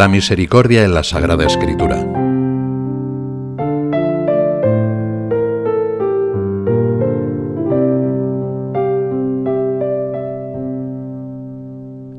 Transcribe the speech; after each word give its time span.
La 0.00 0.08
misericordia 0.08 0.82
en 0.82 0.94
la 0.94 1.04
Sagrada 1.04 1.44
Escritura. 1.44 1.96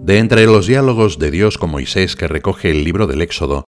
De 0.04 0.20
entre 0.20 0.46
los 0.46 0.68
diálogos 0.68 1.18
de 1.18 1.32
Dios 1.32 1.58
con 1.58 1.72
Moisés 1.72 2.16
que 2.16 2.28
recoge 2.28 2.70
el 2.70 2.84
libro 2.84 3.08
del 3.08 3.23
Éxodo, 3.23 3.66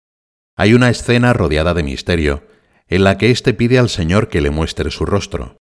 hay 0.56 0.76
una 0.76 0.92
escena 0.92 1.34
rodeada 1.34 1.74
de 1.74 1.82
misterio, 1.82 2.44
en 2.88 3.04
la 3.04 3.18
que 3.18 3.32
éste 3.32 3.56
pide 3.56 3.80
al 3.80 3.90
Señor 3.90 4.30
que 4.30 4.42
le 4.42 4.52
muestre 4.52 4.92
su 4.92 5.08
rostro. 5.08 5.58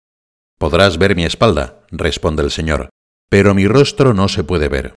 Podrás 0.56 0.98
ver 0.98 1.16
mi 1.16 1.24
espalda, 1.24 1.84
responde 1.90 2.44
el 2.44 2.52
Señor, 2.52 2.90
pero 3.28 3.56
mi 3.56 3.66
rostro 3.66 4.14
no 4.14 4.28
se 4.28 4.44
puede 4.44 4.68
ver. 4.68 4.94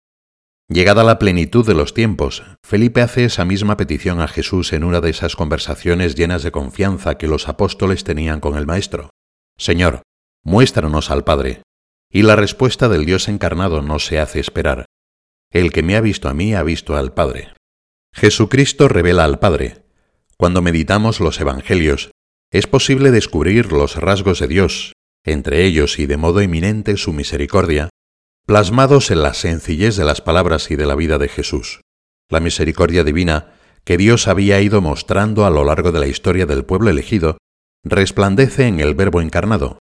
Llegada 0.71 1.03
la 1.03 1.19
plenitud 1.19 1.67
de 1.67 1.73
los 1.73 1.95
tiempos, 1.95 2.43
Felipe 2.63 3.01
hace 3.01 3.25
esa 3.25 3.47
misma 3.47 3.79
petición 3.79 4.21
a 4.21 4.29
Jesús 4.29 4.75
en 4.75 4.85
una 4.85 5.01
de 5.01 5.09
esas 5.09 5.35
conversaciones 5.35 6.15
llenas 6.15 6.43
de 6.43 6.51
confianza 6.51 7.17
que 7.17 7.27
los 7.27 7.49
apóstoles 7.49 8.05
tenían 8.05 8.41
con 8.41 8.55
el 8.55 8.67
Maestro. 8.67 9.09
Señor, 9.57 10.03
muéstranos 10.45 11.11
al 11.11 11.25
Padre. 11.25 11.63
Y 12.13 12.21
la 12.21 12.37
respuesta 12.37 12.91
del 12.91 13.07
Dios 13.07 13.29
encarnado 13.29 13.81
no 13.81 13.99
se 13.99 14.19
hace 14.19 14.41
esperar. 14.41 14.85
El 15.51 15.73
que 15.73 15.83
me 15.83 15.97
ha 15.97 16.03
visto 16.03 16.29
a 16.29 16.35
mí 16.35 16.55
ha 16.55 16.63
visto 16.63 16.97
al 16.97 17.15
Padre. 17.15 17.55
Jesucristo 18.15 18.89
revela 18.89 19.25
al 19.25 19.39
Padre. 19.39 19.85
Cuando 20.37 20.61
meditamos 20.61 21.19
los 21.21 21.41
Evangelios, 21.41 22.11
es 22.53 22.67
posible 22.67 23.11
descubrir 23.11 23.73
los 23.73 23.97
rasgos 23.97 24.41
de 24.41 24.49
Dios, 24.49 24.93
entre 25.25 25.65
ellos 25.65 25.99
y 25.99 26.05
de 26.05 26.19
modo 26.19 26.41
eminente 26.41 26.97
su 26.99 27.15
misericordia, 27.15 27.89
plasmados 28.49 29.11
en 29.11 29.21
la 29.21 29.35
sencillez 29.35 29.97
de 29.97 30.07
las 30.07 30.23
palabras 30.23 30.71
y 30.71 30.77
de 30.77 30.87
la 30.87 30.95
vida 30.95 31.19
de 31.19 31.29
Jesús. 31.29 31.83
La 32.31 32.41
misericordia 32.41 33.05
divina 33.05 33.53
que 33.85 33.99
Dios 33.99 34.27
había 34.27 34.59
ido 34.63 34.81
mostrando 34.81 35.45
a 35.45 35.51
lo 35.51 35.65
largo 35.65 35.93
de 35.93 36.01
la 36.01 36.07
historia 36.07 36.47
del 36.47 36.65
pueblo 36.65 36.89
elegido, 36.89 37.37
resplandece 37.85 38.67
en 38.67 38.81
el 38.81 38.95
Verbo 38.95 39.21
encarnado. 39.21 39.79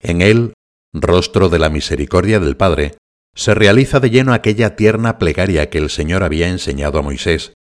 En 0.00 0.22
él, 0.22 0.54
rostro 0.94 1.50
de 1.50 1.58
la 1.58 1.68
misericordia 1.68 2.40
del 2.40 2.56
Padre, 2.56 2.96
se 3.34 3.52
realiza 3.52 4.00
de 4.00 4.08
lleno 4.08 4.32
aquella 4.32 4.76
tierna 4.76 5.18
plegaria 5.18 5.68
que 5.68 5.76
el 5.76 5.90
Señor 5.90 6.22
había 6.22 6.48
enseñado 6.48 6.98
a 6.98 7.02
Moisés, 7.02 7.52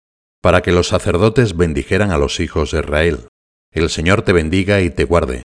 para 0.41 0.63
que 0.63 0.71
los 0.71 0.87
sacerdotes 0.87 1.57
bendijeran 1.57 2.13
a 2.13 2.19
los 2.19 2.39
hijos 2.39 2.71
de 2.71 2.79
Israel. 2.79 3.27
El 3.73 3.91
Señor 3.91 4.23
te 4.23 4.33
bendiga 4.33 4.83
y 4.83 4.91
te 4.91 5.03
guarde. 5.03 5.43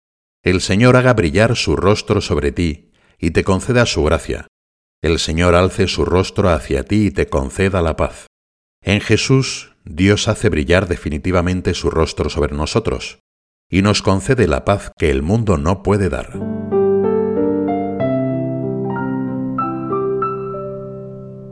El 0.44 0.62
Señor 0.62 0.96
haga 0.96 1.14
brillar 1.14 1.56
su 1.56 1.76
rostro 1.76 2.22
sobre 2.22 2.52
ti 2.52 2.92
y 3.20 3.32
te 3.32 3.44
conceda 3.44 3.86
su 3.86 4.04
gracia 4.04 4.48
el 5.02 5.20
Señor 5.20 5.56
alce 5.56 5.88
su 5.88 6.04
rostro 6.04 6.50
hacia 6.50 6.84
ti 6.84 7.08
y 7.08 7.12
te 7.12 7.28
conceda 7.28 7.82
la 7.82 7.96
paz. 7.96 8.28
En 8.84 9.00
Jesús, 9.00 9.76
Dios 9.86 10.28
hace 10.28 10.50
brillar 10.50 10.88
definitivamente 10.88 11.74
su 11.74 11.90
rostro 11.90 12.30
sobre 12.30 12.56
nosotros 12.56 13.20
y 13.70 13.82
nos 13.82 14.02
concede 14.02 14.48
la 14.48 14.66
paz 14.66 14.92
que 14.98 15.10
el 15.10 15.22
mundo 15.22 15.58
no 15.58 15.84
puede 15.84 16.10
dar. 16.10 16.34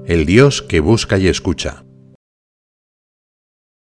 El 0.05 0.25
Dios 0.25 0.61
que 0.61 0.79
busca 0.79 1.17
y 1.17 1.27
escucha. 1.27 1.83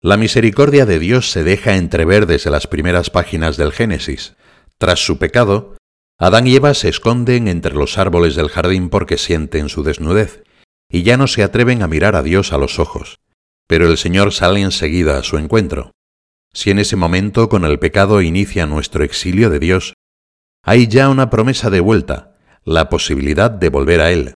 La 0.01 0.17
misericordia 0.17 0.85
de 0.85 0.97
Dios 0.97 1.29
se 1.29 1.43
deja 1.43 1.75
entrever 1.75 2.25
desde 2.25 2.49
las 2.49 2.67
primeras 2.67 3.09
páginas 3.09 3.57
del 3.57 3.71
Génesis. 3.71 4.35
Tras 4.77 4.99
su 4.99 5.19
pecado, 5.19 5.75
Adán 6.21 6.45
y 6.45 6.55
Eva 6.55 6.75
se 6.75 6.87
esconden 6.87 7.47
entre 7.47 7.73
los 7.73 7.97
árboles 7.97 8.35
del 8.35 8.49
jardín 8.49 8.89
porque 8.89 9.17
sienten 9.17 9.69
su 9.69 9.81
desnudez, 9.81 10.43
y 10.87 11.01
ya 11.01 11.17
no 11.17 11.25
se 11.25 11.41
atreven 11.41 11.81
a 11.81 11.87
mirar 11.87 12.15
a 12.15 12.21
Dios 12.21 12.53
a 12.53 12.59
los 12.59 12.77
ojos. 12.77 13.19
Pero 13.65 13.89
el 13.89 13.97
Señor 13.97 14.31
sale 14.31 14.61
enseguida 14.61 15.17
a 15.17 15.23
su 15.23 15.39
encuentro. 15.39 15.93
Si 16.53 16.69
en 16.69 16.77
ese 16.77 16.95
momento 16.95 17.49
con 17.49 17.65
el 17.65 17.79
pecado 17.79 18.21
inicia 18.21 18.67
nuestro 18.67 19.03
exilio 19.03 19.49
de 19.49 19.57
Dios, 19.57 19.95
hay 20.61 20.87
ya 20.87 21.09
una 21.09 21.31
promesa 21.31 21.71
de 21.71 21.79
vuelta, 21.79 22.35
la 22.65 22.87
posibilidad 22.87 23.49
de 23.49 23.69
volver 23.69 23.99
a 24.01 24.11
Él. 24.11 24.35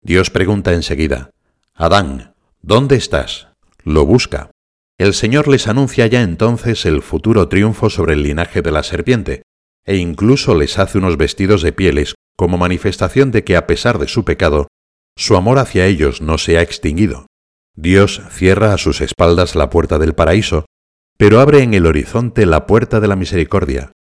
Dios 0.00 0.30
pregunta 0.30 0.72
enseguida, 0.72 1.32
Adán, 1.74 2.34
¿dónde 2.62 2.96
estás? 2.96 3.48
Lo 3.84 4.06
busca. 4.06 4.50
El 4.96 5.12
Señor 5.12 5.48
les 5.48 5.68
anuncia 5.68 6.06
ya 6.06 6.22
entonces 6.22 6.86
el 6.86 7.02
futuro 7.02 7.46
triunfo 7.50 7.90
sobre 7.90 8.14
el 8.14 8.22
linaje 8.22 8.62
de 8.62 8.72
la 8.72 8.82
serpiente, 8.82 9.42
e 9.86 9.96
incluso 9.96 10.54
les 10.54 10.78
hace 10.78 10.98
unos 10.98 11.16
vestidos 11.16 11.62
de 11.62 11.72
pieles 11.72 12.14
como 12.36 12.58
manifestación 12.58 13.30
de 13.30 13.44
que 13.44 13.56
a 13.56 13.66
pesar 13.66 13.98
de 13.98 14.08
su 14.08 14.24
pecado, 14.24 14.68
su 15.16 15.36
amor 15.36 15.58
hacia 15.58 15.86
ellos 15.86 16.20
no 16.20 16.36
se 16.36 16.58
ha 16.58 16.62
extinguido. 16.62 17.26
Dios 17.74 18.20
cierra 18.30 18.74
a 18.74 18.78
sus 18.78 19.00
espaldas 19.00 19.54
la 19.54 19.70
puerta 19.70 19.98
del 19.98 20.14
paraíso, 20.14 20.66
pero 21.16 21.40
abre 21.40 21.62
en 21.62 21.72
el 21.72 21.86
horizonte 21.86 22.44
la 22.44 22.66
puerta 22.66 23.00
de 23.00 23.08
la 23.08 23.16
misericordia. 23.16 23.92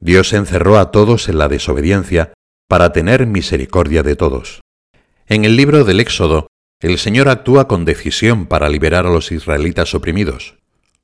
Dios 0.00 0.32
encerró 0.32 0.78
a 0.78 0.90
todos 0.90 1.28
en 1.28 1.38
la 1.38 1.48
desobediencia 1.48 2.32
para 2.68 2.92
tener 2.92 3.26
misericordia 3.26 4.02
de 4.02 4.16
todos. 4.16 4.60
En 5.26 5.44
el 5.44 5.56
libro 5.56 5.84
del 5.84 6.00
Éxodo, 6.00 6.46
el 6.80 6.98
Señor 6.98 7.28
actúa 7.28 7.66
con 7.68 7.84
decisión 7.84 8.46
para 8.46 8.68
liberar 8.68 9.06
a 9.06 9.10
los 9.10 9.32
israelitas 9.32 9.94
oprimidos. 9.94 10.56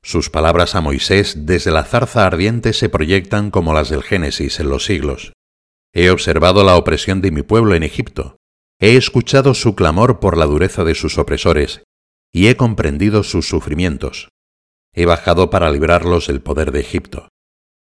Sus 0.03 0.29
palabras 0.29 0.75
a 0.75 0.81
Moisés 0.81 1.45
desde 1.45 1.71
la 1.71 1.83
zarza 1.83 2.25
ardiente 2.25 2.73
se 2.73 2.89
proyectan 2.89 3.51
como 3.51 3.73
las 3.73 3.89
del 3.89 4.03
Génesis 4.03 4.59
en 4.59 4.69
los 4.69 4.85
siglos. 4.85 5.33
He 5.93 6.09
observado 6.09 6.63
la 6.63 6.75
opresión 6.75 7.21
de 7.21 7.31
mi 7.31 7.43
pueblo 7.43 7.75
en 7.75 7.83
Egipto, 7.83 8.37
he 8.79 8.95
escuchado 8.95 9.53
su 9.53 9.75
clamor 9.75 10.19
por 10.19 10.37
la 10.37 10.45
dureza 10.45 10.83
de 10.83 10.95
sus 10.95 11.19
opresores, 11.19 11.83
y 12.33 12.47
he 12.47 12.57
comprendido 12.57 13.23
sus 13.23 13.47
sufrimientos. 13.47 14.29
He 14.93 15.05
bajado 15.05 15.51
para 15.51 15.69
librarlos 15.69 16.27
del 16.27 16.41
poder 16.41 16.71
de 16.71 16.79
Egipto. 16.79 17.29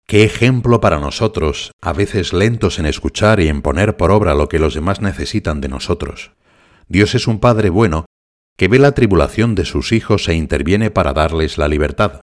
Qué 0.06 0.24
ejemplo 0.24 0.80
para 0.80 0.98
nosotros, 0.98 1.72
a 1.80 1.94
veces 1.94 2.34
lentos 2.34 2.78
en 2.78 2.84
escuchar 2.84 3.40
y 3.40 3.48
en 3.48 3.62
poner 3.62 3.96
por 3.96 4.10
obra 4.10 4.34
lo 4.34 4.48
que 4.48 4.58
los 4.58 4.74
demás 4.74 5.00
necesitan 5.00 5.62
de 5.62 5.68
nosotros. 5.68 6.32
Dios 6.86 7.14
es 7.14 7.26
un 7.26 7.40
Padre 7.40 7.70
bueno 7.70 8.04
que 8.60 8.68
ve 8.68 8.78
la 8.78 8.92
tribulación 8.92 9.54
de 9.54 9.64
sus 9.64 9.90
hijos 9.90 10.28
e 10.28 10.34
interviene 10.34 10.90
para 10.90 11.14
darles 11.14 11.56
la 11.56 11.66
libertad. 11.66 12.20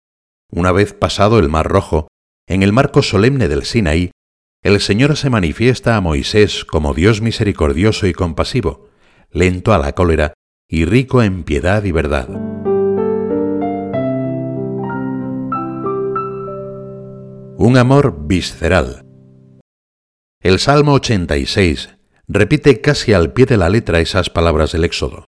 Una 0.48 0.70
vez 0.70 0.94
pasado 0.94 1.40
el 1.40 1.48
Mar 1.48 1.66
Rojo, 1.66 2.06
en 2.46 2.62
el 2.62 2.72
marco 2.72 3.02
solemne 3.02 3.48
del 3.48 3.64
Sinaí, 3.64 4.12
el 4.62 4.78
Señor 4.78 5.16
se 5.16 5.28
manifiesta 5.28 5.96
a 5.96 6.00
Moisés 6.00 6.64
como 6.64 6.94
Dios 6.94 7.20
misericordioso 7.20 8.06
y 8.06 8.12
compasivo, 8.12 8.90
lento 9.32 9.72
a 9.72 9.78
la 9.78 9.92
cólera 9.92 10.34
y 10.68 10.84
rico 10.84 11.20
en 11.20 11.42
piedad 11.42 11.82
y 11.82 11.90
verdad. 11.90 12.28
Un 17.58 17.76
amor 17.76 18.28
visceral. 18.28 19.04
El 20.40 20.60
Salmo 20.60 20.92
86 20.92 21.88
repite 22.28 22.80
casi 22.80 23.14
al 23.14 23.32
pie 23.32 23.46
de 23.46 23.56
la 23.56 23.68
letra 23.68 23.98
esas 23.98 24.30
palabras 24.30 24.70
del 24.70 24.84
Éxodo. 24.84 25.24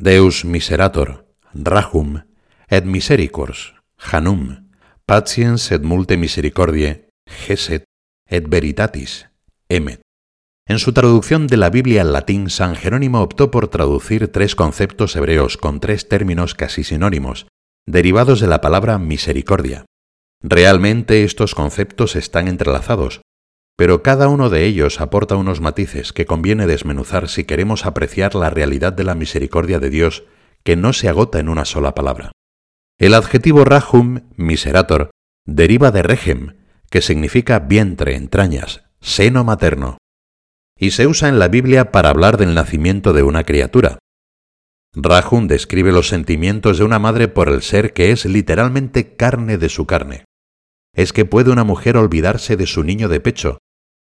Deus 0.00 0.44
miserator, 0.44 1.26
rahum, 1.52 2.22
et 2.70 2.84
misericors, 2.84 3.74
hanum, 3.98 4.70
patiens 5.04 5.72
et 5.72 5.82
multe 5.82 6.16
misericordie, 6.16 7.10
geset, 7.26 7.82
et 8.30 8.46
veritatis, 8.46 9.26
emet. 9.68 9.98
En 10.68 10.78
su 10.78 10.92
traducción 10.92 11.48
de 11.48 11.56
la 11.56 11.68
Biblia 11.70 12.02
al 12.02 12.12
latín, 12.12 12.48
San 12.48 12.76
Jerónimo 12.76 13.22
optó 13.22 13.50
por 13.50 13.66
traducir 13.66 14.28
tres 14.30 14.54
conceptos 14.54 15.16
hebreos 15.16 15.56
con 15.56 15.80
tres 15.80 16.08
términos 16.08 16.54
casi 16.54 16.84
sinónimos, 16.84 17.48
derivados 17.84 18.38
de 18.38 18.46
la 18.46 18.60
palabra 18.60 18.98
misericordia. 18.98 19.84
Realmente 20.40 21.24
estos 21.24 21.56
conceptos 21.56 22.14
están 22.14 22.46
entrelazados, 22.46 23.22
pero 23.78 24.02
cada 24.02 24.26
uno 24.26 24.50
de 24.50 24.64
ellos 24.64 25.00
aporta 25.00 25.36
unos 25.36 25.60
matices 25.60 26.12
que 26.12 26.26
conviene 26.26 26.66
desmenuzar 26.66 27.28
si 27.28 27.44
queremos 27.44 27.86
apreciar 27.86 28.34
la 28.34 28.50
realidad 28.50 28.92
de 28.92 29.04
la 29.04 29.14
misericordia 29.14 29.78
de 29.78 29.88
Dios 29.88 30.24
que 30.64 30.74
no 30.74 30.92
se 30.92 31.08
agota 31.08 31.38
en 31.38 31.48
una 31.48 31.64
sola 31.64 31.94
palabra. 31.94 32.32
El 32.98 33.14
adjetivo 33.14 33.64
rahum, 33.64 34.22
miserator, 34.34 35.12
deriva 35.46 35.92
de 35.92 36.02
regem, 36.02 36.56
que 36.90 37.00
significa 37.00 37.60
vientre, 37.60 38.16
entrañas, 38.16 38.82
seno 39.00 39.44
materno, 39.44 39.98
y 40.76 40.90
se 40.90 41.06
usa 41.06 41.28
en 41.28 41.38
la 41.38 41.46
Biblia 41.46 41.92
para 41.92 42.10
hablar 42.10 42.36
del 42.36 42.54
nacimiento 42.54 43.12
de 43.12 43.22
una 43.22 43.44
criatura. 43.44 44.00
Rahum 44.92 45.46
describe 45.46 45.92
los 45.92 46.08
sentimientos 46.08 46.78
de 46.78 46.84
una 46.84 46.98
madre 46.98 47.28
por 47.28 47.48
el 47.48 47.62
ser 47.62 47.92
que 47.92 48.10
es 48.10 48.24
literalmente 48.24 49.14
carne 49.14 49.56
de 49.56 49.68
su 49.68 49.86
carne. 49.86 50.24
Es 50.96 51.12
que 51.12 51.24
puede 51.24 51.52
una 51.52 51.62
mujer 51.62 51.96
olvidarse 51.96 52.56
de 52.56 52.66
su 52.66 52.82
niño 52.82 53.08
de 53.08 53.20
pecho, 53.20 53.58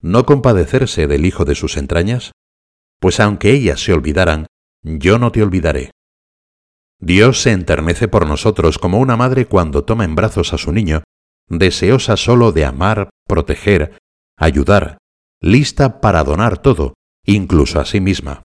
no 0.00 0.24
compadecerse 0.26 1.06
del 1.06 1.26
hijo 1.26 1.44
de 1.44 1.54
sus 1.54 1.76
entrañas? 1.76 2.32
Pues 3.00 3.20
aunque 3.20 3.52
ellas 3.52 3.82
se 3.82 3.92
olvidaran, 3.92 4.46
yo 4.82 5.18
no 5.18 5.32
te 5.32 5.42
olvidaré. 5.42 5.90
Dios 6.98 7.40
se 7.40 7.52
enternece 7.52 8.08
por 8.08 8.26
nosotros 8.26 8.78
como 8.78 8.98
una 8.98 9.16
madre 9.16 9.46
cuando 9.46 9.84
toma 9.84 10.04
en 10.04 10.14
brazos 10.14 10.52
a 10.52 10.58
su 10.58 10.72
niño, 10.72 11.02
deseosa 11.48 12.16
solo 12.16 12.52
de 12.52 12.64
amar, 12.64 13.10
proteger, 13.26 13.98
ayudar, 14.36 14.98
lista 15.40 16.00
para 16.00 16.24
donar 16.24 16.58
todo, 16.58 16.94
incluso 17.24 17.80
a 17.80 17.86
sí 17.86 18.00
misma. 18.00 18.42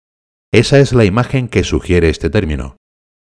Esa 0.51 0.79
es 0.79 0.93
la 0.93 1.05
imagen 1.05 1.47
que 1.47 1.63
sugiere 1.63 2.09
este 2.09 2.29
término. 2.29 2.77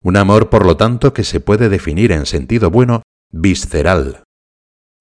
Un 0.01 0.17
amor, 0.17 0.49
por 0.49 0.65
lo 0.65 0.75
tanto, 0.75 1.13
que 1.13 1.23
se 1.23 1.39
puede 1.39 1.69
definir 1.69 2.11
en 2.11 2.25
sentido 2.25 2.69
bueno, 2.69 3.03
visceral. 3.31 4.23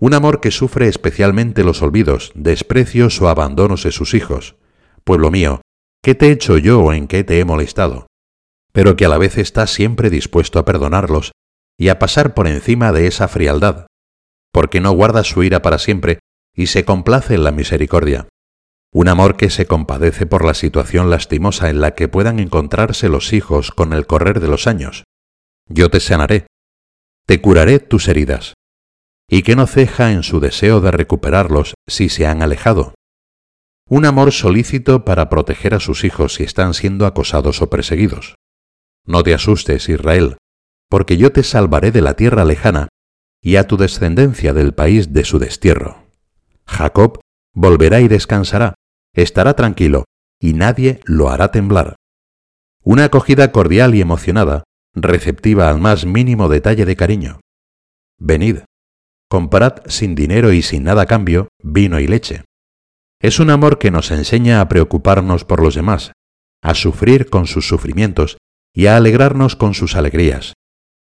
Un 0.03 0.15
amor 0.15 0.41
que 0.41 0.51
sufre 0.51 0.89
especialmente 0.89 1.63
los 1.63 1.81
olvidos, 1.81 2.33
desprecios 2.35 3.23
o 3.23 3.29
abandonos 3.29 3.85
de 3.85 3.93
sus 3.93 4.15
hijos. 4.15 4.57
Pueblo 5.05 5.31
mío, 5.31 5.61
¿qué 6.03 6.17
te 6.17 6.27
he 6.27 6.33
hecho 6.33 6.59
yo 6.59 6.81
o 6.81 6.93
en 6.93 7.07
qué 7.07 7.23
te 7.23 7.39
he 7.39 7.45
molestado? 7.45 8.09
Pero 8.73 8.97
que 8.97 9.05
a 9.05 9.09
la 9.09 9.17
vez 9.17 9.39
está 9.39 9.69
siempre 9.69 10.11
dispuesto 10.11 10.59
a 10.59 10.65
perdonarlos 10.65 11.31
y 11.79 11.89
a 11.89 12.01
pasar 12.01 12.35
por 12.35 12.49
encima 12.49 12.91
de 12.91 13.07
esa 13.07 13.29
frialdad, 13.29 13.87
porque 14.53 14.81
no 14.81 14.91
guarda 14.91 15.23
su 15.23 15.45
ira 15.45 15.63
para 15.63 15.79
siempre 15.79 16.19
y 16.53 16.67
se 16.67 16.85
complace 16.85 17.37
en 17.37 17.45
la 17.45 17.53
misericordia. 17.53 18.27
Un 18.93 19.07
amor 19.07 19.37
que 19.37 19.51
se 19.51 19.67
compadece 19.67 20.27
por 20.27 20.45
la 20.45 20.55
situación 20.55 21.11
lastimosa 21.11 21.71
en 21.71 21.81
la 21.81 21.95
que 21.95 22.09
puedan 22.09 22.41
encontrarse 22.41 23.09
los 23.09 23.33
hijos 23.33 23.71
con 23.71 23.93
el 23.93 24.09
correr 24.09 24.41
de 24.41 24.49
los 24.49 24.67
años. 24.67 25.05
Yo 25.69 25.91
te 25.91 26.01
sanaré, 26.01 26.49
te 27.25 27.41
curaré 27.41 27.79
tus 27.79 28.09
heridas, 28.09 28.55
y 29.35 29.45
que 29.45 29.57
no 29.57 29.67
ceja 29.67 30.13
en 30.13 30.23
su 30.23 30.41
deseo 30.41 30.83
de 30.83 30.91
recuperarlos 30.91 31.73
si 31.89 32.11
se 32.11 32.27
han 32.27 32.43
alejado. 32.43 32.93
Un 33.89 34.05
amor 34.05 34.31
solícito 34.31 35.07
para 35.07 35.31
proteger 35.31 35.73
a 35.73 35.81
sus 35.81 36.05
hijos 36.05 36.35
si 36.35 36.43
están 36.43 36.75
siendo 36.75 37.07
acosados 37.07 37.63
o 37.63 37.71
perseguidos. 37.71 38.35
No 39.07 39.23
te 39.23 39.33
asustes, 39.33 39.89
Israel, 39.89 40.37
porque 40.91 41.17
yo 41.17 41.33
te 41.33 41.45
salvaré 41.45 41.93
de 41.93 42.03
la 42.03 42.13
tierra 42.13 42.45
lejana 42.45 42.89
y 43.41 43.57
a 43.57 43.67
tu 43.67 43.79
descendencia 43.79 44.53
del 44.53 44.75
país 44.75 45.15
de 45.15 45.25
su 45.25 45.39
destierro. 45.39 46.11
Jacob 46.67 47.19
volverá 47.55 48.03
y 48.03 48.09
descansará, 48.09 48.75
estará 49.15 49.55
tranquilo, 49.55 50.05
y 50.39 50.53
nadie 50.53 51.01
lo 51.07 51.31
hará 51.31 51.51
temblar. 51.51 51.97
Una 52.85 53.05
acogida 53.05 53.51
cordial 53.51 53.95
y 53.95 54.03
emocionada, 54.03 54.65
receptiva 54.95 55.71
al 55.71 55.81
más 55.81 56.05
mínimo 56.05 56.51
detalle 56.51 56.85
de 56.85 56.97
cariño. 56.97 57.41
Venid, 58.19 58.59
comprad 59.33 59.81
sin 59.87 60.15
dinero 60.15 60.53
y 60.53 60.61
sin 60.61 60.85
nada 60.85 61.07
cambio 61.07 61.49
vino 61.63 61.99
y 61.99 62.07
leche. 62.07 62.45
Es 63.19 63.41
un 63.41 63.49
amor 63.49 63.79
que 63.79 63.91
nos 63.91 64.11
enseña 64.11 64.61
a 64.61 64.69
preocuparnos 64.69 65.47
por 65.47 65.63
los 65.63 65.75
demás, 65.75 66.13
a 66.61 66.75
sufrir 66.75 67.31
con 67.31 67.47
sus 67.47 67.67
sufrimientos 67.67 68.37
y 68.75 68.89
a 68.89 68.99
alegrarnos 68.99 69.57
con 69.57 69.73
sus 69.73 69.97
alegrías, 69.97 70.53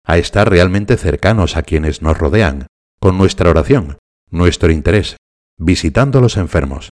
a 0.03 0.17
estar 0.17 0.49
realmente 0.49 0.97
cercanos 0.97 1.57
a 1.57 1.61
quienes 1.61 2.01
nos 2.01 2.17
rodean, 2.17 2.65
con 2.99 3.19
nuestra 3.19 3.51
oración, 3.51 3.99
nuestro 4.31 4.71
interés, 4.71 5.17
visitando 5.55 6.17
a 6.17 6.21
los 6.23 6.37
enfermos, 6.37 6.89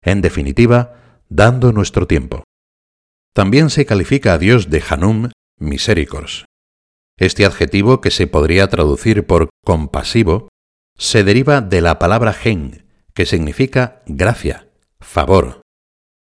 en 0.00 0.22
definitiva, 0.22 1.20
dando 1.28 1.72
nuestro 1.72 2.06
tiempo. 2.06 2.44
También 3.34 3.68
se 3.68 3.84
califica 3.84 4.32
a 4.32 4.38
Dios 4.38 4.70
de 4.70 4.82
Hanum 4.88 5.28
misericors. 5.58 6.46
Este 7.18 7.44
adjetivo, 7.44 8.00
que 8.00 8.10
se 8.10 8.26
podría 8.26 8.68
traducir 8.68 9.26
por 9.26 9.50
compasivo, 9.62 10.48
se 11.02 11.24
deriva 11.24 11.60
de 11.60 11.80
la 11.80 11.98
palabra 11.98 12.32
gen, 12.32 12.86
que 13.12 13.26
significa 13.26 14.02
gracia, 14.06 14.68
favor, 15.00 15.60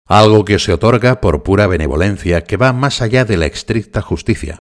algo 0.06 0.44
que 0.44 0.60
se 0.60 0.74
otorga 0.74 1.22
por 1.22 1.44
pura 1.44 1.66
benevolencia 1.66 2.44
que 2.44 2.58
va 2.58 2.74
más 2.74 3.02
allá 3.02 3.24
de 3.24 3.38
la 3.38 3.46
estricta 3.46 4.02
justicia. 4.02 4.60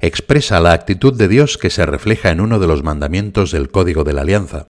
Expresa 0.00 0.58
la 0.58 0.72
actitud 0.72 1.16
de 1.16 1.28
Dios 1.28 1.58
que 1.58 1.70
se 1.70 1.86
refleja 1.86 2.30
en 2.30 2.40
uno 2.40 2.58
de 2.58 2.66
los 2.66 2.82
mandamientos 2.82 3.52
del 3.52 3.70
Código 3.70 4.02
de 4.02 4.14
la 4.14 4.22
Alianza. 4.22 4.66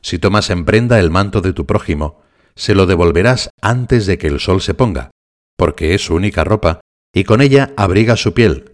Si 0.00 0.18
tomas 0.18 0.48
en 0.48 0.64
prenda 0.64 0.98
el 0.98 1.10
manto 1.10 1.42
de 1.42 1.52
tu 1.52 1.66
prójimo, 1.66 2.22
se 2.54 2.74
lo 2.74 2.86
devolverás 2.86 3.50
antes 3.60 4.06
de 4.06 4.16
que 4.16 4.28
el 4.28 4.40
sol 4.40 4.62
se 4.62 4.72
ponga, 4.72 5.10
porque 5.58 5.92
es 5.92 6.06
su 6.06 6.14
única 6.14 6.44
ropa, 6.44 6.80
y 7.14 7.24
con 7.24 7.42
ella 7.42 7.74
abriga 7.76 8.16
su 8.16 8.32
piel. 8.32 8.72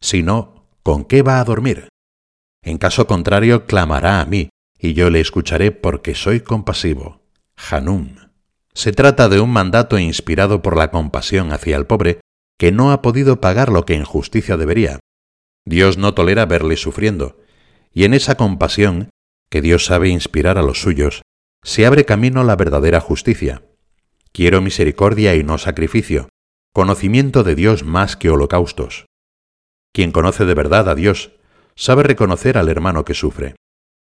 Si 0.00 0.22
no, 0.22 0.68
¿con 0.84 1.04
qué 1.04 1.22
va 1.22 1.40
a 1.40 1.44
dormir? 1.44 1.88
En 2.66 2.78
caso 2.78 3.06
contrario, 3.06 3.64
clamará 3.64 4.20
a 4.20 4.26
mí, 4.26 4.50
y 4.76 4.92
yo 4.92 5.08
le 5.08 5.20
escucharé 5.20 5.70
porque 5.70 6.16
soy 6.16 6.40
compasivo. 6.40 7.22
Hanum. 7.70 8.16
Se 8.74 8.92
trata 8.92 9.28
de 9.28 9.38
un 9.38 9.50
mandato 9.50 10.00
inspirado 10.00 10.62
por 10.62 10.76
la 10.76 10.90
compasión 10.90 11.52
hacia 11.52 11.76
el 11.76 11.86
pobre, 11.86 12.20
que 12.58 12.72
no 12.72 12.90
ha 12.90 13.02
podido 13.02 13.40
pagar 13.40 13.70
lo 13.70 13.86
que 13.86 13.94
en 13.94 14.04
justicia 14.04 14.56
debería. 14.56 14.98
Dios 15.64 15.96
no 15.96 16.12
tolera 16.12 16.44
verle 16.44 16.76
sufriendo, 16.76 17.38
y 17.92 18.02
en 18.02 18.14
esa 18.14 18.34
compasión, 18.34 19.10
que 19.48 19.62
Dios 19.62 19.86
sabe 19.86 20.08
inspirar 20.08 20.58
a 20.58 20.62
los 20.62 20.80
suyos, 20.80 21.22
se 21.62 21.86
abre 21.86 22.04
camino 22.04 22.42
la 22.42 22.56
verdadera 22.56 23.00
justicia. 23.00 23.62
Quiero 24.32 24.60
misericordia 24.60 25.36
y 25.36 25.44
no 25.44 25.58
sacrificio, 25.58 26.28
conocimiento 26.72 27.44
de 27.44 27.54
Dios 27.54 27.84
más 27.84 28.16
que 28.16 28.28
holocaustos. 28.28 29.06
Quien 29.92 30.10
conoce 30.10 30.44
de 30.44 30.54
verdad 30.54 30.88
a 30.88 30.96
Dios 30.96 31.30
sabe 31.76 32.02
reconocer 32.02 32.58
al 32.58 32.68
hermano 32.68 33.04
que 33.04 33.14
sufre. 33.14 33.54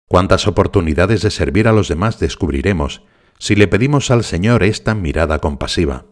Cuántas 0.08 0.46
oportunidades 0.46 1.20
de 1.20 1.30
servir 1.30 1.68
a 1.68 1.72
los 1.72 1.88
demás 1.88 2.18
descubriremos 2.18 3.02
si 3.38 3.56
le 3.56 3.68
pedimos 3.68 4.10
al 4.10 4.24
Señor 4.24 4.62
esta 4.62 4.94
mirada 4.94 5.38
compasiva. 5.38 6.06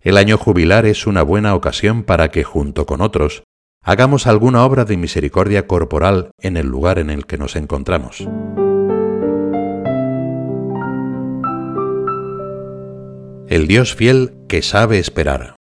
El 0.00 0.18
año 0.18 0.36
jubilar 0.36 0.84
es 0.84 1.06
una 1.06 1.22
buena 1.22 1.54
ocasión 1.54 2.02
para 2.02 2.30
que, 2.30 2.44
junto 2.44 2.84
con 2.84 3.00
otros, 3.00 3.44
hagamos 3.82 4.26
alguna 4.26 4.64
obra 4.64 4.84
de 4.84 4.96
misericordia 4.96 5.66
corporal 5.66 6.30
en 6.38 6.56
el 6.56 6.66
lugar 6.66 6.98
en 6.98 7.10
el 7.10 7.26
que 7.26 7.38
nos 7.38 7.56
encontramos. 7.56 8.28
El 13.48 13.66
Dios 13.68 13.94
fiel 13.94 14.34
que 14.48 14.60
sabe 14.62 14.98
esperar. 14.98 15.56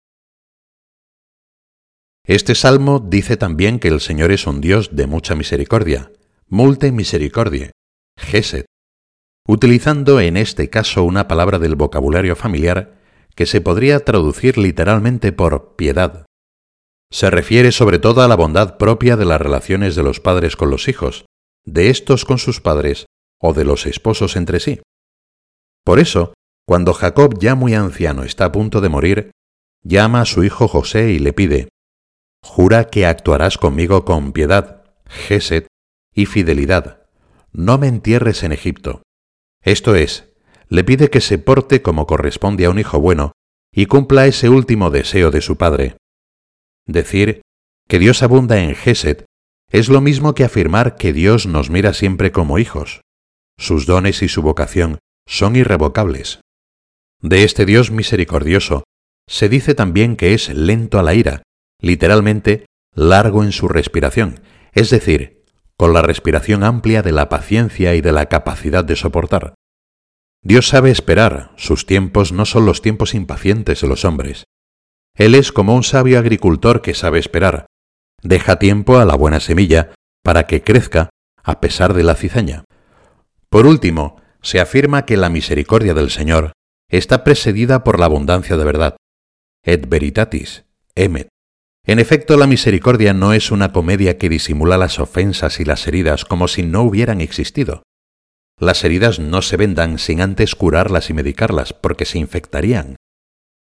Este 2.26 2.56
salmo 2.56 3.00
dice 3.00 3.36
también 3.36 3.80
que 3.80 3.90
el 3.90 4.00
Señor 4.00 4.32
es 4.32 4.48
un 4.48 4.62
Dios 4.62 4.96
de 4.96 5.08
mucha 5.08 5.36
misericordia, 5.36 6.10
multe 6.48 6.94
misericordia, 6.94 7.72
gesed, 8.18 8.64
utilizando 9.46 10.22
en 10.22 10.38
este 10.38 10.70
caso 10.70 11.04
una 11.04 11.28
palabra 11.28 11.60
del 11.60 11.76
vocabulario 11.76 12.38
familiar 12.38 12.98
que 13.36 13.46
se 13.46 13.60
podría 13.60 14.00
traducir 14.06 14.58
literalmente 14.58 15.34
por 15.34 15.76
piedad. 15.76 16.26
Se 17.12 17.30
refiere 17.30 17.74
sobre 17.74 18.00
todo 18.00 18.22
a 18.22 18.30
la 18.30 18.38
bondad 18.38 18.78
propia 18.78 19.18
de 19.18 19.26
las 19.26 19.42
relaciones 19.42 19.98
de 19.98 20.04
los 20.04 20.22
padres 20.22 20.56
con 20.56 20.70
los 20.70 20.88
hijos, 20.88 21.26
de 21.66 21.90
estos 21.90 22.24
con 22.24 22.38
sus 22.38 22.62
padres 22.62 23.06
o 23.38 23.54
de 23.54 23.66
los 23.66 23.86
esposos 23.86 24.38
entre 24.38 24.62
sí. 24.62 24.80
Por 25.84 26.00
eso, 26.00 26.34
cuando 26.66 26.94
Jacob, 26.94 27.38
ya 27.38 27.56
muy 27.56 27.74
anciano, 27.74 28.24
está 28.24 28.46
a 28.46 28.52
punto 28.54 28.80
de 28.80 28.88
morir, 28.88 29.32
llama 29.84 30.22
a 30.22 30.26
su 30.26 30.46
hijo 30.46 30.70
José 30.70 31.12
y 31.12 31.20
le 31.20 31.34
pide, 31.34 31.68
Jura 32.44 32.90
que 32.90 33.06
actuarás 33.06 33.58
conmigo 33.58 34.04
con 34.04 34.34
piedad, 34.34 34.84
gesed 35.06 35.68
y 36.14 36.26
fidelidad. 36.26 37.08
No 37.54 37.78
me 37.78 37.88
entierres 37.88 38.44
en 38.44 38.52
Egipto. 38.52 39.02
Esto 39.64 39.96
es, 39.96 40.34
le 40.68 40.84
pide 40.84 41.10
que 41.10 41.22
se 41.22 41.38
porte 41.38 41.82
como 41.82 42.06
corresponde 42.06 42.66
a 42.66 42.70
un 42.70 42.80
hijo 42.80 43.00
bueno 43.00 43.32
y 43.74 43.86
cumpla 43.86 44.28
ese 44.28 44.50
último 44.50 44.92
deseo 44.92 45.32
de 45.32 45.42
su 45.42 45.58
padre. 45.58 45.98
Decir 46.86 47.42
que 47.88 47.98
Dios 47.98 48.22
abunda 48.22 48.60
en 48.60 48.76
Gesed 48.76 49.26
es 49.72 49.88
lo 49.88 50.02
mismo 50.02 50.36
que 50.36 50.44
afirmar 50.44 50.98
que 50.98 51.14
Dios 51.14 51.48
nos 51.48 51.70
mira 51.70 51.94
siempre 51.94 52.32
como 52.32 52.60
hijos. 52.60 53.02
Sus 53.58 53.86
dones 53.86 54.22
y 54.22 54.28
su 54.28 54.42
vocación 54.42 55.00
son 55.26 55.56
irrevocables. 55.56 56.42
De 57.22 57.44
este 57.44 57.66
Dios 57.66 57.90
misericordioso 57.90 58.84
se 59.28 59.48
dice 59.48 59.76
también 59.76 60.18
que 60.18 60.34
es 60.34 60.50
lento 60.50 61.00
a 61.00 61.04
la 61.04 61.14
ira, 61.14 61.44
literalmente 61.84 62.66
largo 62.96 63.44
en 63.44 63.52
su 63.52 63.68
respiración, 63.68 64.40
es 64.72 64.90
decir, 64.90 65.44
con 65.78 65.94
la 65.94 66.02
respiración 66.02 66.64
amplia 66.64 67.02
de 67.02 67.12
la 67.12 67.30
paciencia 67.30 67.94
y 67.94 68.02
de 68.02 68.14
la 68.14 68.28
capacidad 68.28 68.86
de 68.86 68.96
soportar. 68.96 69.54
Dios 70.42 70.68
sabe 70.68 70.92
esperar, 70.92 71.52
sus 71.58 71.86
tiempos 71.86 72.32
no 72.32 72.46
son 72.46 72.66
los 72.66 72.82
tiempos 72.82 73.14
impacientes 73.14 73.82
de 73.82 73.88
los 73.88 74.06
hombres. 74.06 74.46
Él 75.16 75.36
es 75.36 75.52
como 75.52 75.76
un 75.76 75.84
sabio 75.84 76.20
agricultor 76.20 76.82
que 76.82 76.94
sabe 76.94 77.20
esperar. 77.20 77.66
Deja 78.22 78.58
tiempo 78.58 78.98
a 78.98 79.06
la 79.06 79.16
buena 79.16 79.40
semilla 79.40 79.94
para 80.24 80.48
que 80.48 80.64
crezca 80.64 81.10
a 81.44 81.60
pesar 81.60 81.94
de 81.94 82.04
la 82.04 82.16
cizaña. 82.16 82.64
Por 83.50 83.66
último, 83.68 84.22
se 84.42 84.60
afirma 84.60 85.06
que 85.06 85.18
la 85.18 85.30
misericordia 85.30 85.94
del 85.94 86.10
Señor 86.10 86.54
está 86.90 87.24
precedida 87.24 87.84
por 87.84 88.00
la 88.00 88.06
abundancia 88.06 88.56
de 88.56 88.64
verdad. 88.64 88.96
Et 89.64 89.88
veritatis, 89.88 90.66
emet. 90.96 91.33
En 91.86 92.00
efecto, 92.00 92.38
la 92.38 92.48
misericordia 92.48 93.14
no 93.14 93.34
es 93.34 93.52
una 93.52 93.74
comedia 93.74 94.18
que 94.18 94.30
disimula 94.30 94.78
las 94.78 95.00
ofensas 95.00 95.60
y 95.60 95.66
las 95.66 95.86
heridas 95.86 96.24
como 96.24 96.48
si 96.48 96.64
no 96.64 96.84
hubieran 96.84 97.20
existido. 97.20 97.84
Las 98.58 98.86
heridas 98.86 99.20
no 99.20 99.42
se 99.42 99.58
vendan 99.58 100.00
sin 100.00 100.22
antes 100.22 100.56
curarlas 100.56 101.10
y 101.10 101.14
medicarlas, 101.14 101.74
porque 101.74 102.06
se 102.06 102.20
infectarían. 102.20 102.96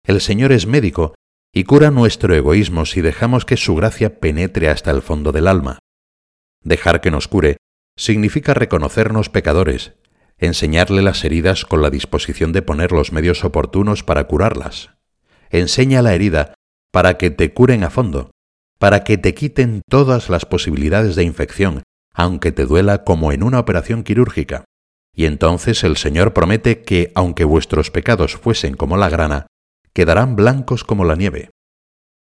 El 0.06 0.22
Señor 0.22 0.52
es 0.52 0.66
médico 0.66 1.14
y 1.52 1.64
cura 1.64 1.90
nuestro 1.90 2.34
egoísmo 2.34 2.86
si 2.86 3.02
dejamos 3.02 3.44
que 3.44 3.58
su 3.58 3.74
gracia 3.74 4.18
penetre 4.18 4.70
hasta 4.70 4.90
el 4.90 5.02
fondo 5.02 5.32
del 5.32 5.46
alma. 5.46 5.78
Dejar 6.62 7.02
que 7.02 7.10
nos 7.10 7.28
cure 7.28 7.58
significa 7.98 8.54
reconocernos 8.54 9.28
pecadores, 9.28 9.92
enseñarle 10.38 11.02
las 11.02 11.24
heridas 11.24 11.66
con 11.66 11.82
la 11.82 11.90
disposición 11.90 12.52
de 12.52 12.62
poner 12.62 12.92
los 12.92 13.12
medios 13.12 13.44
oportunos 13.44 14.02
para 14.02 14.24
curarlas. 14.24 14.90
Enseña 15.50 16.00
la 16.02 16.14
herida 16.14 16.54
para 16.96 17.18
que 17.18 17.28
te 17.28 17.52
curen 17.52 17.84
a 17.84 17.90
fondo, 17.90 18.30
para 18.78 19.04
que 19.04 19.18
te 19.18 19.34
quiten 19.34 19.82
todas 19.86 20.30
las 20.30 20.46
posibilidades 20.46 21.14
de 21.14 21.24
infección, 21.24 21.82
aunque 22.14 22.52
te 22.52 22.64
duela 22.64 23.04
como 23.04 23.32
en 23.32 23.42
una 23.42 23.60
operación 23.60 24.02
quirúrgica. 24.02 24.64
Y 25.14 25.26
entonces 25.26 25.84
el 25.84 25.98
Señor 25.98 26.32
promete 26.32 26.84
que, 26.84 27.12
aunque 27.14 27.44
vuestros 27.44 27.90
pecados 27.90 28.36
fuesen 28.36 28.78
como 28.78 28.96
la 28.96 29.10
grana, 29.10 29.46
quedarán 29.92 30.36
blancos 30.36 30.84
como 30.84 31.04
la 31.04 31.16
nieve. 31.16 31.50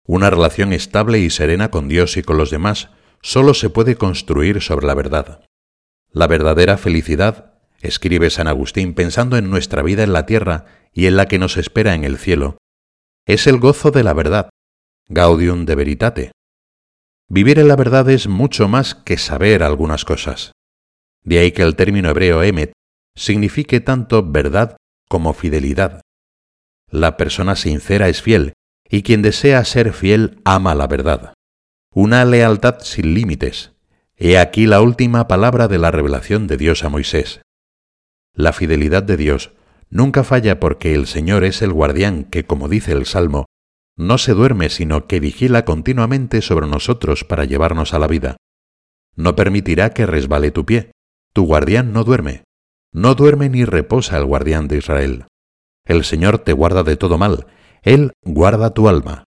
Una 0.05 0.31
relación 0.31 0.73
estable 0.73 1.21
y 1.21 1.31
serena 1.31 1.71
con 1.71 1.87
Dios 1.87 2.17
y 2.17 2.25
con 2.25 2.37
los 2.37 2.51
demás 2.51 2.91
solo 3.23 3.55
se 3.55 3.71
puede 3.71 3.95
construir 3.95 4.61
sobre 4.63 4.89
la 4.89 4.95
verdad. 4.95 5.45
La 6.11 6.27
verdadera 6.27 6.77
felicidad, 6.77 7.55
escribe 7.83 8.31
San 8.31 8.49
Agustín 8.49 8.95
pensando 8.95 9.37
en 9.37 9.49
nuestra 9.49 9.83
vida 9.83 10.03
en 10.03 10.13
la 10.13 10.27
tierra 10.27 10.65
y 10.93 11.07
en 11.07 11.15
la 11.15 11.27
que 11.27 11.39
nos 11.39 11.57
espera 11.57 11.95
en 11.95 12.03
el 12.03 12.19
cielo, 12.19 12.59
es 13.27 13.49
el 13.49 13.59
gozo 13.59 13.91
de 13.91 14.05
la 14.05 14.15
verdad, 14.15 14.51
gaudium 15.09 15.67
de 15.67 15.75
veritate. 15.75 16.33
Vivir 17.29 17.59
en 17.59 17.69
la 17.69 17.77
verdad 17.77 18.09
es 18.11 18.29
mucho 18.29 18.69
más 18.69 18.95
que 18.95 19.19
saber 19.19 19.63
algunas 19.63 20.05
cosas. 20.05 20.53
De 21.23 21.39
ahí 21.39 21.53
que 21.53 21.63
el 21.63 21.77
término 21.77 22.11
hebreo 22.11 22.43
emet 22.43 22.73
signifique 23.15 23.81
tanto 23.81 24.23
verdad 24.25 24.77
como 25.09 25.33
fidelidad. 25.33 26.01
La 26.91 27.17
persona 27.17 27.57
sincera 27.57 28.09
es 28.09 28.23
fiel, 28.23 28.53
y 28.89 29.03
quien 29.03 29.23
desea 29.23 29.65
ser 29.65 29.93
fiel 29.93 30.41
ama 30.45 30.75
la 30.75 30.87
verdad. 30.87 31.35
Una 31.93 32.25
lealtad 32.25 32.81
sin 32.81 33.15
límites. 33.15 33.73
He 34.17 34.39
aquí 34.39 34.67
la 34.67 34.81
última 34.81 35.29
palabra 35.29 35.69
de 35.69 35.79
la 35.79 35.91
revelación 35.91 36.47
de 36.47 36.57
Dios 36.57 36.85
a 36.85 36.89
Moisés. 36.89 37.43
La 38.35 38.53
fidelidad 38.53 39.03
de 39.03 39.17
Dios 39.17 39.53
nunca 39.89 40.25
falla 40.25 40.61
porque 40.61 40.95
el 40.95 41.07
Señor 41.07 41.45
es 41.45 41.63
el 41.63 41.73
guardián 41.73 42.25
que, 42.25 42.45
como 42.45 42.69
dice 42.69 42.93
el 42.93 43.07
Salmo, 43.07 43.47
no 43.97 44.19
se 44.19 44.35
duerme 44.35 44.69
sino 44.69 45.07
que 45.07 45.21
vigila 45.21 45.65
continuamente 45.65 46.43
sobre 46.43 46.67
nosotros 46.67 47.25
para 47.25 47.45
llevarnos 47.45 47.95
a 47.95 47.99
la 47.99 48.07
vida. 48.07 48.37
No 49.15 49.35
permitirá 49.35 49.91
que 49.91 50.05
resbale 50.05 50.51
tu 50.51 50.67
pie. 50.67 50.93
Tu 51.33 51.45
guardián 51.45 51.93
no 51.93 52.05
duerme. 52.05 52.45
No 52.93 53.15
duerme 53.15 53.49
ni 53.49 53.65
reposa 53.65 54.19
el 54.19 54.27
guardián 54.27 54.69
de 54.69 54.79
Israel. 54.79 55.27
El 55.87 56.05
Señor 56.05 56.39
te 56.39 56.53
guarda 56.53 56.83
de 56.83 56.97
todo 56.97 57.17
mal. 57.17 57.47
Él 57.83 58.13
guarda 58.23 58.75
tu 58.75 58.89
alma. 58.89 59.25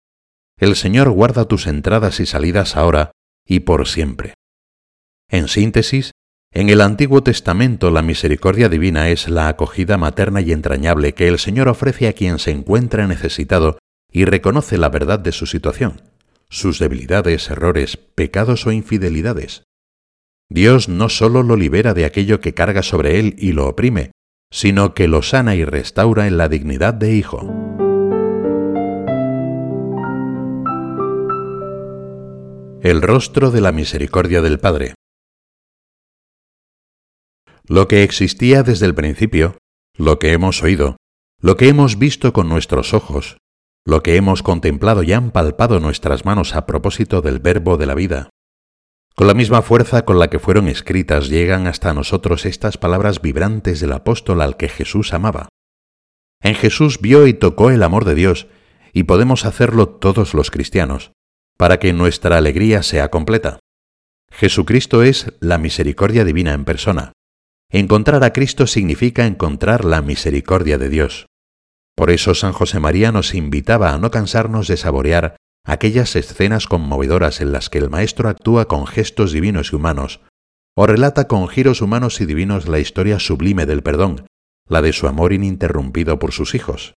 El 0.57 0.75
Señor 0.75 1.12
guarda 1.12 1.45
tus 1.45 1.67
entradas 1.67 2.19
y 2.19 2.25
salidas 2.25 2.75
ahora 2.75 3.12
y 3.45 3.62
por 3.62 3.88
siempre. 3.88 4.34
En 5.29 5.48
síntesis, 5.48 6.12
en 6.51 6.69
el 6.69 6.81
Antiguo 6.81 7.22
Testamento 7.22 7.91
la 7.91 8.01
misericordia 8.01 8.69
divina 8.69 9.10
es 9.10 9.27
la 9.27 9.50
acogida 9.50 9.98
materna 9.98 10.41
y 10.41 10.51
entrañable 10.51 11.13
que 11.13 11.27
el 11.27 11.38
Señor 11.38 11.67
ofrece 11.67 12.07
a 12.07 12.13
quien 12.13 12.39
se 12.39 12.51
encuentra 12.51 13.07
necesitado 13.07 13.77
y 14.15 14.24
reconoce 14.24 14.77
la 14.77 14.88
verdad 14.88 15.19
de 15.19 15.34
su 15.34 15.45
situación, 15.45 16.01
sus 16.50 16.79
debilidades, 16.79 17.50
errores, 17.50 17.98
pecados 17.98 18.65
o 18.65 18.72
infidelidades. 18.72 19.63
Dios 20.50 20.88
no 20.88 21.10
sólo 21.10 21.43
lo 21.43 21.57
libera 21.57 21.93
de 21.93 22.05
aquello 22.05 22.39
que 22.39 22.53
carga 22.53 22.81
sobre 22.81 23.19
él 23.19 23.36
y 23.38 23.51
lo 23.51 23.67
oprime, 23.67 24.12
sino 24.53 24.93
que 24.93 25.10
lo 25.10 25.22
sana 25.22 25.55
y 25.55 25.65
restaura 25.65 26.27
en 26.27 26.38
la 26.38 26.48
dignidad 26.48 26.93
de 26.93 27.13
hijo. 27.13 27.41
El 32.81 33.01
rostro 33.01 33.51
de 33.51 33.60
la 33.60 33.74
misericordia 33.74 34.41
del 34.41 34.62
Padre. 34.62 34.93
Lo 37.67 37.89
que 37.89 38.03
existía 38.03 38.63
desde 38.63 38.86
el 38.86 38.95
principio, 38.95 39.57
lo 39.98 40.19
que 40.19 40.31
hemos 40.31 40.63
oído, 40.63 40.95
lo 41.41 41.57
que 41.57 41.67
hemos 41.67 42.00
visto 42.00 42.31
con 42.31 42.48
nuestros 42.48 42.93
ojos, 42.93 43.36
lo 43.86 44.01
que 44.01 44.15
hemos 44.15 44.42
contemplado 44.42 45.04
y 45.04 45.13
han 45.13 45.30
palpado 45.30 45.80
nuestras 45.80 46.25
manos 46.25 46.56
a 46.56 46.65
propósito 46.65 47.22
del 47.22 47.39
verbo 47.39 47.77
de 47.77 47.86
la 47.86 47.94
vida. 47.94 48.30
Con 49.15 49.27
la 49.27 49.36
misma 49.36 49.62
fuerza 49.62 50.04
con 50.04 50.18
la 50.18 50.30
que 50.30 50.39
fueron 50.39 50.68
escritas 50.68 51.30
llegan 51.30 51.68
hasta 51.68 51.94
nosotros 51.94 52.46
estas 52.46 52.77
palabras 52.77 53.22
vibrantes 53.22 53.80
del 53.80 53.94
apóstol 53.94 54.42
al 54.42 54.58
que 54.58 54.70
Jesús 54.70 55.13
amaba. 55.13 55.50
En 56.42 56.56
Jesús 56.56 57.00
vio 57.00 57.27
y 57.27 57.34
tocó 57.34 57.70
el 57.70 57.84
amor 57.84 58.06
de 58.06 58.15
Dios, 58.15 58.48
y 58.92 59.04
podemos 59.04 59.46
hacerlo 59.46 59.88
todos 59.88 60.34
los 60.34 60.51
cristianos, 60.51 61.12
para 61.58 61.80
que 61.80 61.94
nuestra 61.94 62.38
alegría 62.38 62.82
sea 62.84 63.10
completa. 63.10 63.60
Jesucristo 64.32 65.04
es 65.04 65.34
la 65.39 65.58
misericordia 65.58 66.25
divina 66.25 66.54
en 66.54 66.65
persona. 66.65 67.13
Encontrar 67.70 68.24
a 68.24 68.34
Cristo 68.34 68.68
significa 68.68 69.25
encontrar 69.25 69.86
la 69.86 70.01
misericordia 70.01 70.77
de 70.77 70.89
Dios. 70.89 71.27
Por 71.96 72.10
eso 72.10 72.36
San 72.36 72.52
José 72.52 72.80
María 72.80 73.12
nos 73.12 73.34
invitaba 73.34 73.94
a 73.94 73.98
no 73.98 74.12
cansarnos 74.12 74.68
de 74.68 74.78
saborear 74.78 75.38
aquellas 75.66 76.16
escenas 76.16 76.68
conmovedoras 76.68 77.42
en 77.42 77.52
las 77.52 77.70
que 77.70 77.80
el 77.80 77.90
Maestro 77.90 78.30
actúa 78.30 78.66
con 78.66 78.86
gestos 78.86 79.32
divinos 79.32 79.72
y 79.72 79.75
humanos, 79.75 80.22
o 80.75 80.86
relata 80.86 81.28
con 81.28 81.48
giros 81.48 81.82
humanos 81.82 82.22
y 82.22 82.25
divinos 82.25 82.68
la 82.68 82.80
historia 82.80 83.20
sublime 83.20 83.66
del 83.66 83.82
perdón, 83.82 84.28
la 84.68 84.82
de 84.82 84.94
su 84.94 85.08
amor 85.08 85.34
ininterrumpido 85.34 86.20
por 86.20 86.34
sus 86.34 86.54
hijos. 86.54 86.94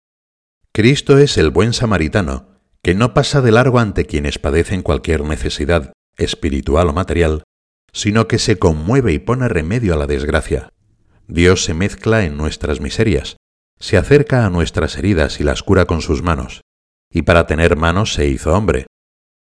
Cristo 0.73 1.17
es 1.17 1.37
el 1.37 1.49
buen 1.49 1.73
samaritano, 1.73 2.59
que 2.83 2.93
no 2.93 3.13
pasa 3.13 3.41
de 3.41 3.51
largo 3.51 3.79
ante 3.79 4.05
quienes 4.05 4.37
padecen 4.37 4.81
cualquier 4.81 5.23
necesidad, 5.23 5.93
espiritual 6.17 6.89
o 6.89 6.93
material, 6.93 7.43
sino 7.91 8.27
que 8.27 8.37
se 8.37 8.59
conmueve 8.59 9.13
y 9.13 9.19
pone 9.19 9.47
remedio 9.47 9.93
a 9.93 9.97
la 9.97 10.07
desgracia. 10.07 10.69
Dios 11.27 11.63
se 11.63 11.73
mezcla 11.73 12.23
en 12.23 12.37
nuestras 12.37 12.81
miserias, 12.81 13.37
se 13.79 13.97
acerca 13.97 14.45
a 14.45 14.49
nuestras 14.49 14.97
heridas 14.97 15.39
y 15.39 15.43
las 15.43 15.63
cura 15.63 15.85
con 15.85 16.01
sus 16.01 16.21
manos, 16.21 16.61
y 17.11 17.21
para 17.21 17.47
tener 17.47 17.77
manos 17.77 18.13
se 18.13 18.27
hizo 18.27 18.53
hombre. 18.53 18.85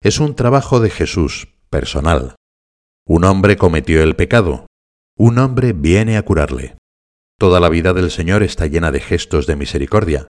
Es 0.03 0.21
un 0.21 0.35
trabajo 0.35 0.81
de 0.81 0.91
Jesús, 0.91 1.55
personal. 1.71 2.35
Un 3.07 3.25
hombre 3.25 3.57
cometió 3.57 4.03
el 4.03 4.17
pecado, 4.17 4.67
un 5.17 5.39
hombre 5.39 5.73
viene 5.73 6.17
a 6.17 6.23
curarle. 6.23 6.77
Toda 7.39 7.61
la 7.61 7.69
vida 7.69 7.93
del 7.93 8.11
Señor 8.11 8.43
está 8.43 8.67
llena 8.67 8.91
de 8.91 9.01
gestos 9.01 9.47
de 9.47 9.57
misericordia. 9.57 10.27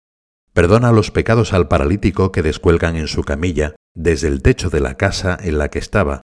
Perdona 0.53 0.91
los 0.91 1.11
pecados 1.11 1.53
al 1.53 1.67
paralítico 1.67 2.31
que 2.31 2.41
descuelgan 2.41 2.95
en 2.95 3.07
su 3.07 3.23
camilla 3.23 3.75
desde 3.93 4.27
el 4.27 4.41
techo 4.41 4.69
de 4.69 4.79
la 4.79 4.95
casa 4.95 5.37
en 5.41 5.57
la 5.57 5.69
que 5.69 5.79
estaba. 5.79 6.21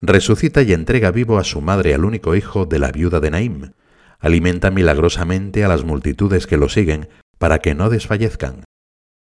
Resucita 0.00 0.62
y 0.62 0.72
entrega 0.72 1.10
vivo 1.10 1.38
a 1.38 1.44
su 1.44 1.60
madre 1.60 1.94
al 1.94 2.04
único 2.04 2.36
hijo 2.36 2.66
de 2.66 2.78
la 2.78 2.92
viuda 2.92 3.20
de 3.20 3.30
Naim 3.30 3.72
alimenta 4.18 4.70
milagrosamente 4.70 5.64
a 5.64 5.68
las 5.68 5.84
multitudes 5.84 6.46
que 6.46 6.56
lo 6.56 6.68
siguen 6.68 7.08
para 7.38 7.60
que 7.60 7.74
no 7.74 7.90
desfallezcan. 7.90 8.64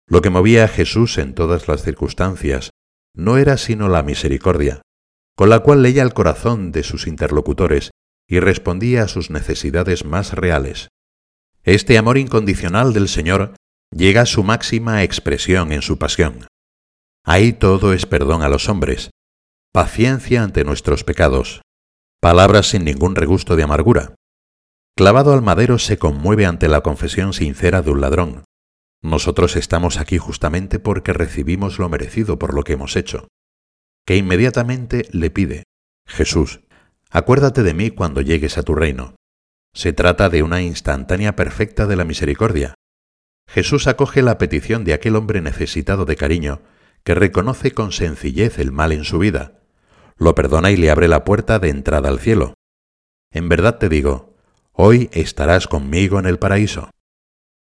Lo 0.08 0.22
que 0.22 0.30
movía 0.30 0.63
a 0.63 0.68
Jesús 0.68 1.18
en 1.18 1.36
todas 1.36 1.68
las 1.68 1.84
circunstancias 1.84 2.72
no 3.16 3.38
era 3.38 3.58
sino 3.58 3.89
la 3.89 4.04
misericordia, 4.04 4.82
con 5.36 5.50
la 5.50 5.60
cual 5.60 5.84
leía 5.84 6.04
el 6.04 6.13
corazón 6.13 6.72
de 6.72 6.84
sus 6.84 7.08
interlocutores 7.08 7.92
y 8.27 8.39
respondía 8.39 9.04
a 9.04 9.08
sus 9.08 9.30
necesidades 9.30 10.06
más 10.06 10.34
reales. 10.34 10.88
Este 11.63 11.98
amor 11.98 12.18
incondicional 12.18 12.94
del 12.94 13.08
Señor 13.08 13.56
llega 13.92 14.22
a 14.22 14.25
su 14.25 14.44
máxima 14.44 15.04
expresión 15.04 15.72
en 15.72 15.82
su 15.82 15.98
pasión. 15.98 16.48
Ahí 17.25 17.54
todo 17.54 17.94
es 17.94 18.06
perdón 18.06 18.42
a 18.42 18.50
los 18.50 18.70
hombres, 18.70 19.12
paciencia 19.74 20.44
ante 20.44 20.63
nuestros 20.63 21.04
pecados, 21.04 21.62
palabras 22.22 22.68
sin 22.68 22.86
ningún 22.86 23.16
regusto 23.16 23.56
de 23.56 23.63
amargura, 23.63 24.16
Clavado 24.98 25.32
al 25.32 25.44
madero 25.44 25.77
se 25.77 26.00
conmueve 26.00 26.48
ante 26.48 26.68
la 26.68 26.82
confesión 26.82 27.32
sincera 27.32 27.84
de 27.84 27.92
un 27.92 28.01
ladrón. 28.01 28.46
Nosotros 29.04 29.56
estamos 29.56 30.00
aquí 30.00 30.18
justamente 30.18 30.80
porque 30.80 31.13
recibimos 31.13 31.77
lo 31.77 31.88
merecido 31.88 32.39
por 32.39 32.56
lo 32.56 32.63
que 32.63 32.74
hemos 32.74 32.96
hecho. 32.96 33.27
Que 34.08 34.16
inmediatamente 34.16 35.08
le 35.12 35.30
pide, 35.30 35.66
Jesús, 36.08 36.62
acuérdate 37.12 37.62
de 37.62 37.75
mí 37.75 37.92
cuando 37.92 38.22
llegues 38.22 38.58
a 38.58 38.63
tu 38.63 38.74
reino. 38.74 39.13
Se 39.72 39.94
trata 39.94 40.30
de 40.30 40.42
una 40.42 40.63
instantánea 40.63 41.36
perfecta 41.36 41.86
de 41.86 41.96
la 41.96 42.04
misericordia. 42.04 42.74
Jesús 43.48 43.86
acoge 43.86 44.24
la 44.24 44.39
petición 44.39 44.84
de 44.84 44.96
aquel 44.96 45.16
hombre 45.16 45.42
necesitado 45.42 46.06
de 46.06 46.16
cariño, 46.16 46.63
que 47.04 47.13
reconoce 47.13 47.70
con 47.72 47.92
sencillez 47.92 48.58
el 48.58 48.72
mal 48.72 48.92
en 48.92 49.04
su 49.04 49.20
vida, 49.20 49.62
lo 50.18 50.34
perdona 50.34 50.72
y 50.72 50.75
le 50.75 50.89
abre 50.89 51.08
la 51.08 51.24
puerta 51.24 51.60
de 51.60 51.70
entrada 51.70 52.10
al 52.10 52.20
cielo. 52.20 52.56
En 53.30 53.48
verdad 53.48 53.77
te 53.77 53.89
digo, 53.89 54.37
Hoy 54.79 55.10
estarás 55.12 55.67
conmigo 55.67 56.19
en 56.19 56.27
el 56.27 56.38
paraíso. 56.38 56.91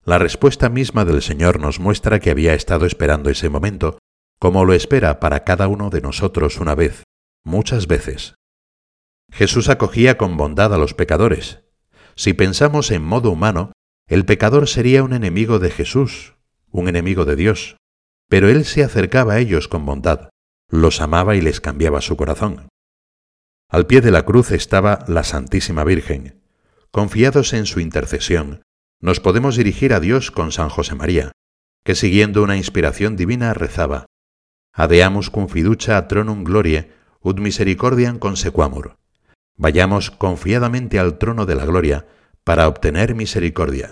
La 0.06 0.18
respuesta 0.18 0.70
misma 0.70 1.06
del 1.06 1.22
Señor 1.22 1.60
nos 1.60 1.80
muestra 1.80 2.20
que 2.20 2.32
había 2.32 2.56
estado 2.56 2.88
esperando 2.88 3.30
ese 3.30 3.48
momento, 3.48 4.00
como 4.40 4.66
lo 4.66 4.74
espera 4.74 5.20
para 5.20 5.44
cada 5.44 5.68
uno 5.68 5.92
de 5.92 6.02
nosotros 6.02 6.60
una 6.60 6.74
vez, 6.74 7.04
muchas 7.44 7.86
veces. 7.86 8.34
Jesús 9.32 9.70
acogía 9.70 10.18
con 10.18 10.36
bondad 10.36 10.74
a 10.74 10.80
los 10.80 10.96
pecadores. 10.96 11.62
Si 12.16 12.34
pensamos 12.34 12.90
en 12.90 13.04
modo 13.04 13.30
humano, 13.30 13.72
el 14.08 14.26
pecador 14.26 14.68
sería 14.68 15.04
un 15.04 15.14
enemigo 15.14 15.60
de 15.60 15.70
Jesús, 15.70 16.34
un 16.72 16.88
enemigo 16.88 17.24
de 17.24 17.36
Dios, 17.36 17.78
pero 18.30 18.50
Él 18.50 18.66
se 18.66 18.84
acercaba 18.84 19.34
a 19.34 19.40
ellos 19.40 19.68
con 19.68 19.86
bondad, 19.86 20.30
los 20.72 21.02
amaba 21.02 21.36
y 21.36 21.42
les 21.42 21.62
cambiaba 21.62 22.02
su 22.02 22.18
corazón. 22.18 22.68
Al 23.70 23.86
pie 23.86 24.02
de 24.02 24.10
la 24.10 24.26
cruz 24.26 24.50
estaba 24.50 25.06
la 25.08 25.24
Santísima 25.24 25.84
Virgen, 25.84 26.42
Confiados 26.96 27.52
en 27.52 27.66
su 27.66 27.82
intercesión, 27.82 28.62
nos 29.02 29.20
podemos 29.20 29.58
dirigir 29.58 29.94
a 29.94 30.00
Dios 30.00 30.32
con 30.32 30.54
San 30.54 30.70
José 30.70 30.96
María, 30.96 31.34
que 31.84 31.94
siguiendo 31.94 32.42
una 32.42 32.56
inspiración 32.56 33.18
divina 33.18 33.54
rezaba: 33.54 34.06
Adeamus 34.72 35.30
cum 35.30 35.50
fiducia 35.50 36.08
tronum 36.08 36.46
glorie, 36.46 36.94
ut 37.20 37.38
misericordiam 37.42 38.18
consequamur. 38.18 38.96
Vayamos 39.58 40.10
confiadamente 40.10 40.98
al 40.98 41.18
trono 41.18 41.46
de 41.46 41.56
la 41.56 41.66
gloria 41.66 42.08
para 42.46 42.70
obtener 42.70 43.14
misericordia. 43.14 43.92